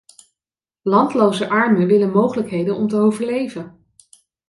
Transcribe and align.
Landloze 0.81 1.49
armen 1.49 1.87
willen 1.87 2.11
mogelijkheden 2.11 2.75
om 2.75 2.87
te 2.87 2.95
overleven. 2.97 3.85